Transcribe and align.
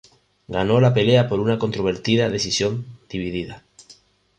Ganó 0.47 0.81
la 0.81 0.95
pelea 0.95 1.29
por 1.29 1.39
una 1.39 1.59
controvertida 1.59 2.27
decisión 2.27 2.87
dividida. 3.07 3.63